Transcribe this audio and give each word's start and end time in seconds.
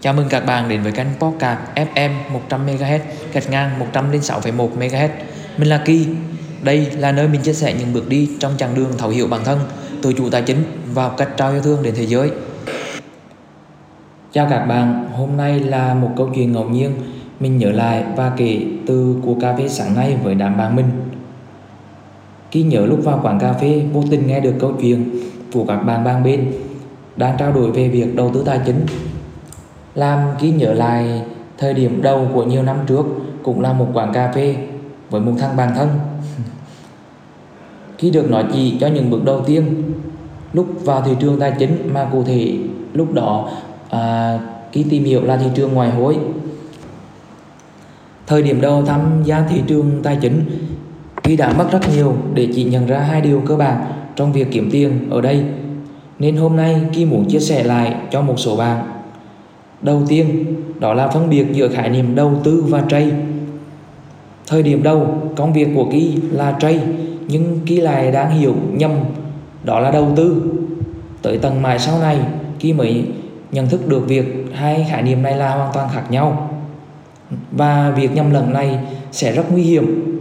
Chào 0.00 0.14
mừng 0.14 0.28
các 0.28 0.46
bạn 0.46 0.68
đến 0.68 0.82
với 0.82 0.92
kênh 0.92 1.06
Podcast 1.18 1.58
FM 1.74 2.10
100MHz, 2.48 2.98
gạch 3.32 3.50
ngang 3.50 3.70
106,1 3.92 4.68
MHz. 4.78 5.08
Mình 5.56 5.68
là 5.68 5.82
Kỳ. 5.84 6.06
Đây 6.62 6.86
là 6.90 7.12
nơi 7.12 7.28
mình 7.28 7.40
chia 7.40 7.52
sẻ 7.52 7.74
những 7.78 7.92
bước 7.92 8.08
đi 8.08 8.30
trong 8.40 8.52
chặng 8.56 8.74
đường 8.74 8.92
thấu 8.98 9.10
hiểu 9.10 9.26
bản 9.26 9.44
thân, 9.44 9.58
tự 10.02 10.12
chủ 10.12 10.30
tài 10.30 10.42
chính 10.42 10.62
và 10.94 11.08
cách 11.08 11.28
trao 11.36 11.52
yêu 11.52 11.60
thương 11.60 11.82
đến 11.82 11.94
thế 11.96 12.06
giới. 12.06 12.30
Chào 14.32 14.46
các 14.50 14.66
bạn, 14.66 15.08
hôm 15.12 15.36
nay 15.36 15.60
là 15.60 15.94
một 15.94 16.10
câu 16.16 16.30
chuyện 16.34 16.52
ngẫu 16.52 16.68
nhiên 16.68 16.90
mình 17.40 17.58
nhớ 17.58 17.70
lại 17.70 18.04
và 18.16 18.32
kể 18.36 18.60
từ 18.86 19.16
cuộc 19.24 19.36
cà 19.40 19.56
phê 19.56 19.68
sáng 19.68 19.94
nay 19.94 20.16
với 20.22 20.34
đám 20.34 20.56
bạn 20.56 20.76
mình. 20.76 20.90
Khi 22.50 22.62
nhớ 22.62 22.86
lúc 22.86 23.00
vào 23.04 23.20
quán 23.22 23.38
cà 23.38 23.52
phê 23.52 23.82
vô 23.92 24.04
tình 24.10 24.26
nghe 24.26 24.40
được 24.40 24.54
câu 24.60 24.72
chuyện 24.80 25.10
của 25.52 25.64
các 25.64 25.76
bạn 25.76 26.04
bang 26.04 26.24
bên 26.24 26.52
đang 27.16 27.36
trao 27.38 27.52
đổi 27.52 27.70
về 27.70 27.88
việc 27.88 28.16
đầu 28.16 28.30
tư 28.34 28.42
tài 28.46 28.60
chính 28.66 28.86
làm 29.98 30.18
ghi 30.40 30.50
nhớ 30.50 30.72
lại 30.74 31.22
thời 31.58 31.74
điểm 31.74 32.02
đầu 32.02 32.28
của 32.34 32.44
nhiều 32.44 32.62
năm 32.62 32.76
trước 32.86 33.06
cũng 33.42 33.60
là 33.60 33.72
một 33.72 33.86
quán 33.92 34.12
cà 34.12 34.32
phê 34.32 34.56
với 35.10 35.20
một 35.20 35.32
thằng 35.38 35.56
bạn 35.56 35.72
thân. 35.76 35.88
Khi 37.98 38.10
được 38.10 38.30
nói 38.30 38.44
chỉ 38.52 38.76
cho 38.80 38.86
những 38.86 39.10
bước 39.10 39.24
đầu 39.24 39.40
tiên 39.46 39.92
lúc 40.52 40.66
vào 40.84 41.02
thị 41.02 41.12
trường 41.20 41.40
tài 41.40 41.52
chính 41.58 41.90
mà 41.94 42.08
cụ 42.12 42.22
thể 42.22 42.56
lúc 42.92 43.14
đó 43.14 43.50
à, 43.90 44.38
khi 44.72 44.84
tìm 44.90 45.04
hiểu 45.04 45.24
là 45.24 45.36
thị 45.36 45.46
trường 45.54 45.74
ngoại 45.74 45.90
hối. 45.90 46.18
Thời 48.26 48.42
điểm 48.42 48.60
đầu 48.60 48.84
tham 48.86 49.22
gia 49.24 49.42
thị 49.42 49.62
trường 49.66 50.00
tài 50.02 50.18
chính 50.20 50.44
khi 51.22 51.36
đã 51.36 51.52
mất 51.52 51.72
rất 51.72 51.80
nhiều 51.94 52.14
để 52.34 52.48
chị 52.54 52.64
nhận 52.64 52.86
ra 52.86 52.98
hai 52.98 53.20
điều 53.20 53.42
cơ 53.46 53.56
bản 53.56 53.84
trong 54.16 54.32
việc 54.32 54.48
kiếm 54.50 54.68
tiền 54.72 55.10
ở 55.10 55.20
đây. 55.20 55.44
Nên 56.18 56.36
hôm 56.36 56.56
nay 56.56 56.80
khi 56.92 57.04
muốn 57.04 57.24
chia 57.24 57.40
sẻ 57.40 57.64
lại 57.64 57.96
cho 58.10 58.22
một 58.22 58.38
số 58.38 58.56
bạn 58.56 58.97
đầu 59.82 60.02
tiên, 60.08 60.54
đó 60.80 60.94
là 60.94 61.08
phân 61.08 61.30
biệt 61.30 61.46
giữa 61.52 61.68
khái 61.68 61.88
niệm 61.88 62.14
đầu 62.14 62.32
tư 62.44 62.64
và 62.68 62.82
trade 62.88 63.10
thời 64.46 64.62
điểm 64.62 64.82
đầu, 64.82 65.06
công 65.36 65.52
việc 65.52 65.68
của 65.74 65.86
Ki 65.92 66.16
là 66.30 66.56
trade 66.60 66.86
nhưng 67.28 67.60
Ki 67.66 67.76
lại 67.76 68.10
đang 68.10 68.30
hiểu 68.30 68.54
nhầm, 68.72 68.90
đó 69.64 69.80
là 69.80 69.90
đầu 69.90 70.08
tư. 70.16 70.42
Tới 71.22 71.38
tầng 71.38 71.62
mãi 71.62 71.78
sau 71.78 71.98
này 71.98 72.18
Ki 72.58 72.72
mới 72.72 73.04
nhận 73.52 73.68
thức 73.68 73.88
được 73.88 74.08
việc 74.08 74.46
hai 74.54 74.86
khái 74.90 75.02
niệm 75.02 75.22
này 75.22 75.36
là 75.36 75.54
hoàn 75.54 75.70
toàn 75.74 75.88
khác 75.94 76.02
nhau. 76.10 76.50
Và 77.52 77.92
việc 77.96 78.14
nhầm 78.14 78.30
lẫn 78.30 78.52
này 78.52 78.78
sẽ 79.12 79.32
rất 79.32 79.52
nguy 79.52 79.62
hiểm. 79.62 80.14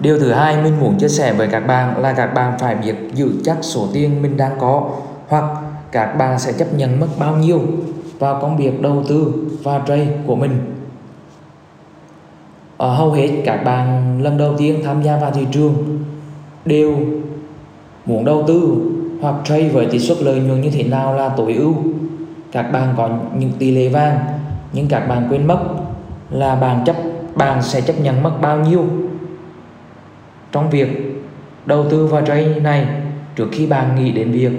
Điều 0.00 0.18
thứ 0.18 0.32
hai 0.32 0.62
mình 0.62 0.80
muốn 0.80 0.98
chia 0.98 1.08
sẻ 1.08 1.32
với 1.32 1.48
các 1.48 1.60
bạn 1.60 2.02
là 2.02 2.12
các 2.12 2.26
bạn 2.26 2.58
phải 2.58 2.74
biết 2.74 2.94
giữ 3.14 3.30
chắc 3.44 3.56
số 3.60 3.86
tiền 3.92 4.22
mình 4.22 4.36
đang 4.36 4.52
có, 4.58 4.90
hoặc 5.28 5.44
các 5.92 6.06
bạn 6.06 6.38
sẽ 6.38 6.52
chấp 6.52 6.74
nhận 6.74 7.00
mất 7.00 7.08
bao 7.18 7.36
nhiêu 7.36 7.60
vào 8.18 8.40
công 8.40 8.56
việc 8.56 8.82
đầu 8.82 9.04
tư 9.08 9.32
và 9.62 9.82
trade 9.86 10.08
của 10.26 10.36
mình. 10.36 10.50
Ở 12.76 12.94
hầu 12.94 13.12
hết 13.12 13.28
các 13.44 13.64
bạn 13.64 14.18
lần 14.22 14.38
đầu 14.38 14.54
tiên 14.58 14.80
tham 14.84 15.02
gia 15.02 15.16
vào 15.16 15.30
thị 15.30 15.46
trường 15.52 15.74
đều 16.64 16.96
muốn 18.06 18.24
đầu 18.24 18.44
tư 18.46 18.76
hoặc 19.20 19.34
trade 19.44 19.68
với 19.68 19.86
tỷ 19.86 19.98
suất 19.98 20.22
lợi 20.22 20.40
nhuận 20.40 20.60
như 20.60 20.70
thế 20.70 20.82
nào 20.82 21.14
là 21.14 21.28
tối 21.28 21.54
ưu. 21.54 21.74
Các 22.52 22.62
bạn 22.62 22.94
có 22.96 23.10
những 23.38 23.52
tỷ 23.58 23.70
lệ 23.70 23.88
vàng, 23.88 24.18
nhưng 24.72 24.88
các 24.88 25.00
bạn 25.00 25.26
quên 25.30 25.46
mất 25.46 25.58
là 26.30 26.54
bạn 26.54 26.84
chấp, 26.86 26.96
bạn 27.34 27.62
sẽ 27.62 27.80
chấp 27.80 28.00
nhận 28.00 28.22
mất 28.22 28.32
bao 28.40 28.58
nhiêu 28.58 28.84
trong 30.52 30.70
việc 30.70 30.88
đầu 31.66 31.84
tư 31.90 32.06
vào 32.06 32.22
trade 32.22 32.60
này, 32.60 32.86
trước 33.36 33.46
khi 33.52 33.66
bạn 33.66 33.96
nghĩ 33.96 34.12
đến 34.12 34.32
việc 34.32 34.52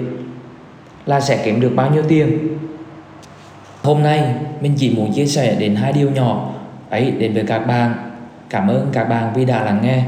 là 1.06 1.20
sẽ 1.20 1.42
kiếm 1.44 1.60
được 1.60 1.72
bao 1.76 1.90
nhiêu 1.90 2.02
tiền 2.08 2.58
hôm 3.88 4.02
nay, 4.02 4.34
mình 4.60 4.74
chỉ 4.76 4.94
muốn 4.96 5.12
chia 5.12 5.26
sẻ 5.26 5.56
đến 5.58 5.76
hai 5.76 5.92
điều 5.92 6.10
nhỏ. 6.10 6.54
Ấy, 6.90 7.10
đến 7.10 7.34
với 7.34 7.44
các 7.46 7.58
bạn. 7.58 7.94
Cảm 8.50 8.68
ơn 8.68 8.88
các 8.92 9.04
bạn 9.04 9.32
vì 9.34 9.44
đã 9.44 9.64
lắng 9.64 9.80
nghe. 9.82 10.02